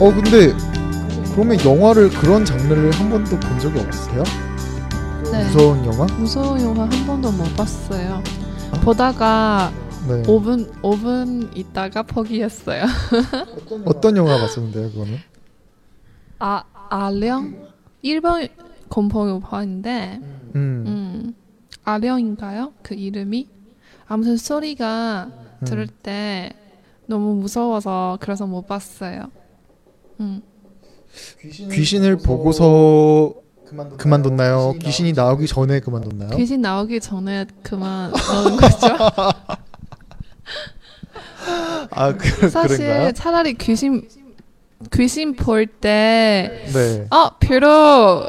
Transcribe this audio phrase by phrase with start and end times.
[0.00, 0.54] 어 근데
[1.32, 4.22] 그러면 영화를 그런 장르를 한 번도 본 적이 없으세요?
[5.32, 5.44] 네.
[5.44, 6.06] 무서운 영화?
[6.16, 8.22] 무서운 영화 한 번도 못 봤어요.
[8.84, 9.72] 보다가
[10.06, 10.22] 네.
[10.22, 12.84] 5분 5분 있다가 포기했어요.
[13.84, 15.18] 어떤 영화 봤었는데요, 그거는?
[16.38, 17.68] 아 아령
[18.02, 18.46] 일본
[18.88, 20.20] 공포 영화인데
[20.54, 20.84] 음.
[20.86, 21.34] 음
[21.82, 22.72] 아령인가요?
[22.82, 23.48] 그 이름이
[24.06, 25.28] 아무튼 소리가
[25.60, 25.64] 음.
[25.64, 26.52] 들을 때
[27.06, 29.30] 너무 무서워서 그래서 못 봤어요.
[30.20, 30.42] 음.
[31.70, 33.34] 귀신을 보고서
[33.96, 34.74] 그만뒀나요?
[34.80, 36.36] 귀신이 나오기 전에 그만뒀나요?
[36.36, 38.86] 귀신 나오기 전에 그만 넣은 거죠.
[41.90, 43.12] 아, 그, 사실 그런가요?
[43.12, 44.08] 차라리 귀신
[44.92, 47.06] 귀신 볼때 네.
[47.10, 48.28] 어, 별로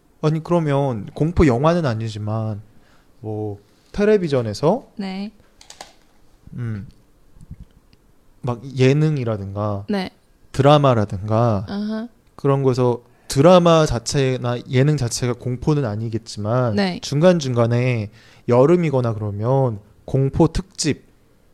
[0.21, 2.61] 아니 그러면 공포 영화는 아니지만
[3.19, 3.59] 뭐
[3.91, 5.31] 텔레비전에서 네,
[6.53, 6.87] 음.
[8.41, 10.11] 막 예능이라든가 네,
[10.51, 18.11] 드라마라든가 아하, 그런 거에서 드라마 자체나 예능 자체가 공포는 아니겠지만 네, 중간 중간에
[18.47, 21.10] 여름이거나 그러면 공포 특집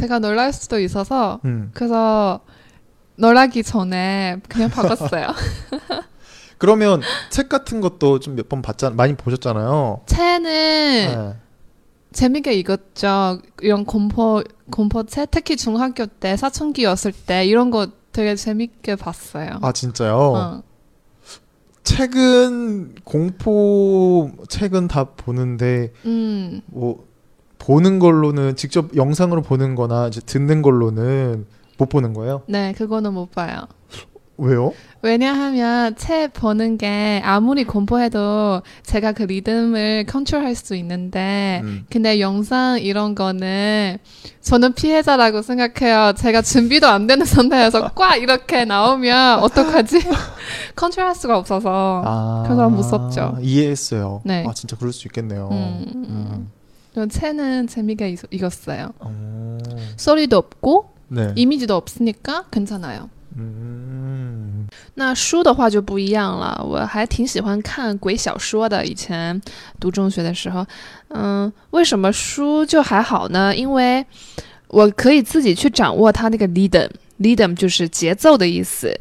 [0.00, 1.70] 제가 놀랄 수도 있어서 음.
[1.74, 2.40] 그래서
[3.16, 5.26] 놀라기 전에 그냥 바꿨어요.
[6.58, 7.00] 그러면
[7.30, 8.94] 책 같은 것도 좀 몇 번 봤잖아.
[8.94, 10.02] 많이 보셨잖아요.
[10.06, 11.36] 채는 네.
[12.12, 13.40] 재밌게 읽었죠.
[13.62, 19.58] 이런 공포 공포책 특히 중학교 때 사춘기였을 때 이런 거 되게 재밌게 봤어요.
[19.62, 20.16] 아 진짜요?
[20.16, 20.62] 어.
[21.84, 27.06] 책은 공포 책은 다 보는데 음, 뭐
[27.60, 31.46] 보는 걸로는 직접 영상으로 보는 거나 이제 듣는 걸로는
[31.78, 32.42] 못 보는 거예요?
[32.48, 33.60] 네, 그거는 못 봐요.
[34.38, 34.72] 왜요?
[35.02, 41.84] 왜냐하면 책 보는 게 아무리 공포해도 제가 그 리듬을 컨트롤할 수 있는데 음.
[41.90, 43.98] 근데 영상 이런 거는
[44.40, 46.14] 저는 피해자라고 생각해요.
[46.16, 50.00] 제가 준비도 안 되는 상태에서 꽉 이렇게 나오면 어떡하지?
[50.74, 52.02] 컨트롤할 수가 없어서.
[52.06, 53.36] 아, 그래서 무섭죠.
[53.42, 54.22] 이해했어요.
[54.24, 54.44] 네.
[54.48, 55.50] 아 진짜 그럴 수 있겠네요.
[55.52, 56.50] 음, 음.
[56.93, 58.93] 저 채는 재미가 읽, 읽었어요.
[58.99, 59.57] 어,
[59.97, 61.33] 소리도 없고 네.
[61.35, 63.09] 이미지도 없으니까 괜찮아요.
[63.37, 64.67] 음.
[64.95, 68.85] 那书的话就不一样了，我还挺喜欢看鬼小说的。
[68.85, 69.39] 以前
[69.79, 70.65] 读中学的时候，
[71.09, 73.53] 嗯，为什么书就还好呢？
[73.53, 74.05] 因为
[74.69, 78.97] 我可以自己去掌握它那个 rhythm，rhythm 就是节奏的意思。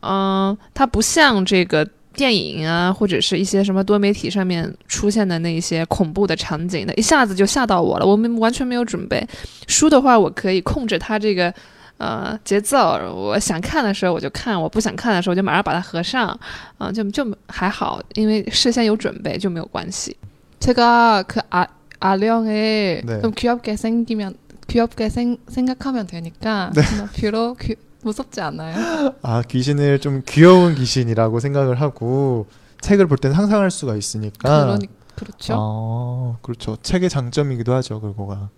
[0.00, 1.86] 嗯，它不像这个
[2.18, 9.26] 电影啊，或者是一些什么多媒体上面出现的那一些恐怖的场景的，一下子就吓到我了，我们完全没有准备。
[9.66, 11.52] 书的话，我可以控制它这个。
[11.96, 16.28] 呃，节奏，我想看的时候我就看，我不想看的时候我就马上把它合上，
[16.76, 20.16] 啊、就就还好，因为事先有准备就没有关系。
[20.58, 21.64] 제가 그 아,
[22.00, 23.22] 아령을 네.
[23.22, 24.34] 좀 귀엽게 생기면
[24.66, 26.82] 귀엽게 생, 생각하면 되니까 네.
[26.96, 29.13] 뭐 별로 귀- 무섭지 않아요.
[29.21, 32.47] 아 귀신을 좀 귀여운 귀신이라고 생각을 하고
[32.81, 34.63] 책을 볼땐 상상할 수가 있으니까.
[34.65, 35.55] 그러니 그렇죠.
[35.57, 36.77] 아 그렇죠.
[36.81, 37.99] 책의 장점이기도 하죠.
[37.99, 38.49] 그거가.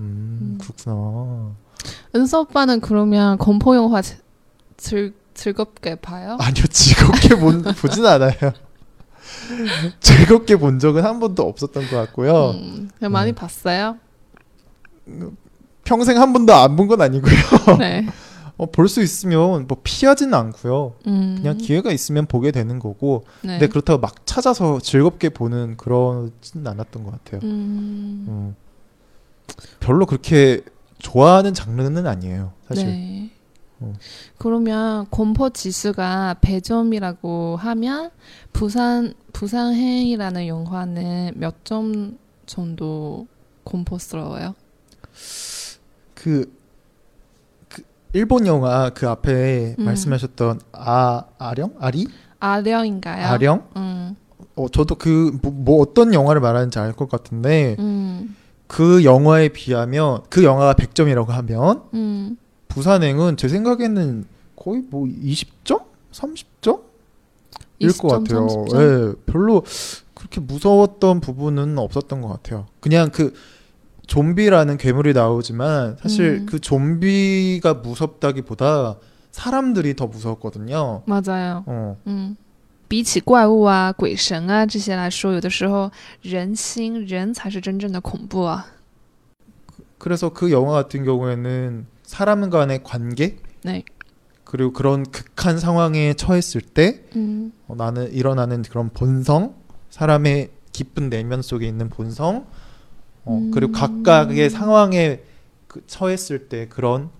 [0.00, 0.58] 음, 음.
[0.60, 1.52] 그렇구나.
[2.16, 4.16] 은서 오빠는 그러면 공포 영화 지-
[4.76, 6.36] 즐, 즐겁게 봐요?
[6.42, 8.32] 아니요 즐겁게 본, 보진 않아요.
[10.00, 12.50] 즐겁게 본 적은 한 번도 없었던 것 같고요.
[12.50, 13.34] 음, 많이 음.
[13.34, 13.96] 봤어요.
[15.84, 17.32] 평생 한 번도 안 본 건 아니고요.
[17.78, 18.06] 네.
[18.58, 20.94] 어, 볼 수 있으면 뭐 피하지는 않고요.
[21.06, 23.24] 음, 그냥 기회가 있으면 보게 되는 거고.
[23.42, 23.52] 네.
[23.58, 27.40] 근데 그렇다고 막 찾아서 즐겁게 보는 그러지는 않았던 것 같아요.
[27.44, 28.56] 음, 음.
[29.80, 30.62] 별로 그렇게
[30.98, 32.52] 좋아하는 장르는 아니에요.
[32.68, 32.86] 사실.
[32.86, 33.30] 네.
[33.80, 33.92] 어.
[34.38, 38.10] 그러면 공포 지수가 100점이라고 하면
[38.52, 43.28] 부산 부산행이라는 영화는 몇 점 정도
[43.62, 44.54] 공포스러워요?
[46.14, 46.57] 그, 그
[48.12, 49.84] 일본 영화 그 앞에 음.
[49.84, 52.06] 말씀하셨던 아 아령 아리
[52.40, 53.26] 아령인가요?
[53.26, 54.16] 아령 음,
[54.56, 58.34] 어 저도 그뭐 어떤 영화를 말하는지 알 것 같은데 음,
[58.66, 62.36] 그 영화에 비하면 그 영화가 100점이라고 하면 음.
[62.68, 64.24] 부산행은 제 생각에는
[64.56, 65.82] 거의 뭐 20점?
[66.12, 66.80] 30점?
[67.80, 68.46] 일것 20점, 같아요.
[68.46, 68.80] 30점?
[68.80, 69.62] 예, 별로
[70.14, 72.66] 그렇게 무서웠던 부분은 없었던 것 같아요.
[72.80, 73.32] 그냥 그
[74.07, 76.45] 좀비라는 괴물이 나오지만 사실 음.
[76.45, 78.97] 그 좀비가 무섭다기보다
[79.31, 81.03] 사람들이 더 무섭거든요.
[81.05, 81.63] 맞아요.
[81.65, 82.35] 어, 嗯
[82.87, 85.89] 比起怪物啊、鬼神啊这些来说，有的时候
[86.21, 88.65] 人心人才是真正的恐怖啊。
[89.97, 93.83] 그래서 그 영화 같은 경우에는 사람 간의 관계 네.
[94.43, 99.55] 그리고 그런 극한 상황에 처했을 때 嗯 어, 나는 일어나는 그런 본성,
[99.89, 102.45] 사람의 깊은 내면 속에 있는 본성,
[103.28, 103.50] 어, 음.
[103.50, 105.20] 그리고 각각의 상황에
[105.66, 107.10] 그, 처했을 때 그런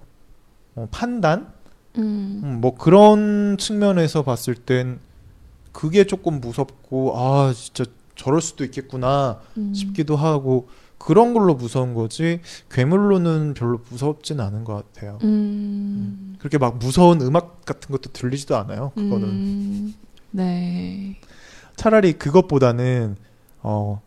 [0.74, 1.52] 어, 판단,
[1.98, 2.40] 음.
[2.42, 4.98] 음, 뭐 그런 측면에서 봤을 땐
[5.72, 7.84] 그게 조금 무섭고 아 진짜
[8.16, 9.74] 저럴 수도 있겠구나 음.
[9.74, 12.40] 싶기도 하고 그런 걸로 무서운 거지
[12.70, 15.18] 괴물로는 별로 무섭진 않은 것 같아요.
[15.22, 15.28] 음.
[15.28, 18.92] 음 그렇게 막 무서운 음악 같은 것도 들리지도 않아요.
[18.94, 19.28] 그거는.
[19.28, 19.94] 음.
[20.30, 21.20] 네.
[21.76, 23.16] 차라리 그것보다는
[23.62, 24.00] 어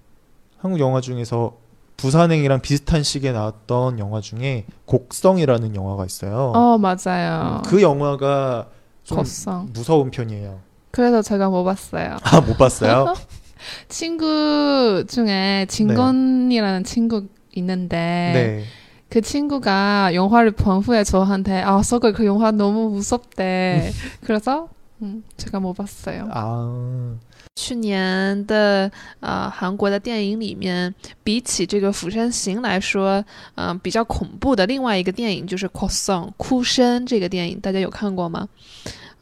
[0.57, 1.60] 한국 영화 중에서
[2.01, 6.51] 부산행이랑 비슷한 시기에 나왔던 영화 중에 곡성이라는 영화가 있어요.
[6.55, 7.61] 어 맞아요.
[7.67, 8.67] 그 영화가
[9.03, 9.69] 좀 겉성.
[9.73, 10.59] 무서운 편이에요.
[10.91, 12.17] 그래서 제가 못 봤어요.
[12.23, 13.13] 아 못 봤어요?
[13.87, 17.97] 친구 중에 진건이라는 친구 있는데
[18.33, 18.63] 네.
[19.09, 23.91] 그 친구가 영화를 본 후에 저한테 아 서글 그 영화 너무 무섭대.
[24.23, 24.69] 그래서
[25.03, 26.27] 음, 제가 못 봤어요.
[26.31, 27.15] 아
[27.56, 28.90] 去年的
[29.20, 30.94] 呃韩国的电影里面，
[31.24, 38.48] 比起这个《釜山行》来说，嗯、比较恐怖的另外一个电影就是《哭声》哭声这个电影，大家有看过吗？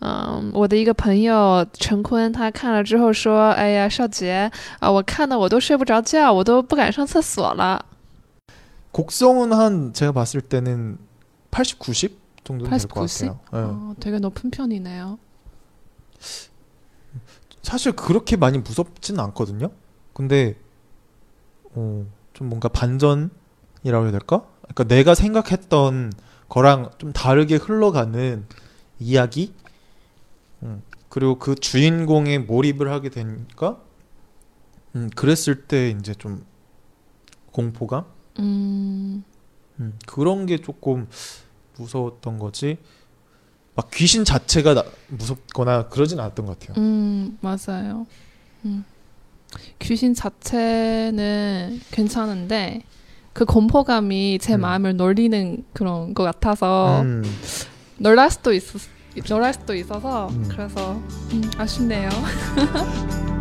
[0.01, 7.83] 嗯，我的一个朋友陈坤，他看了之后说：“哎呀，少杰啊，我看的我都睡不着觉，我都不敢上厕所了。
[8.93, 10.99] 곡성은 한 제가 봤을 때는
[11.51, 13.29] 80, 90 정도는 될 80, 것 90?
[13.29, 13.41] 같아요.
[13.55, 13.57] 예.
[13.57, 15.19] 어, 되게 높은 편이네요.
[17.70, 19.70] 사실 그렇게 많이 무섭진 않거든요.
[20.14, 20.56] 근데
[21.76, 24.48] 어, 좀 뭔가 반전이라고 해야 될까?
[24.64, 26.12] 그러니까 내가 생각했던
[26.50, 28.44] 거랑 좀 다르게 흘러가는
[28.98, 29.54] 이야기.
[30.64, 33.80] 음, 그리고 그 주인공에 몰입을 하게 되니까
[34.96, 36.44] 음, 그랬을 때 이제 좀
[37.52, 38.06] 공포감
[38.40, 39.24] 음,
[39.80, 41.08] 음, 그런 게 조금
[41.78, 42.80] 무서웠던 거지.
[43.80, 46.76] 막 귀신 자체가 나- 무섭거나 그러진 않았던 것 같아요.
[46.84, 48.06] 음, 맞아요.
[48.66, 48.84] 음.
[49.80, 52.82] 귀신 자체는 괜찮은데
[53.32, 54.62] 그 공포감이 제 음.
[54.62, 57.24] 마음을 놀리는 그런 것 같아서 음.
[57.98, 58.62] 놀랄 수도 있
[59.30, 60.46] 놀랄 수도 있어서 음.
[60.50, 61.02] 그래서
[61.32, 62.10] 음, 아쉽네요.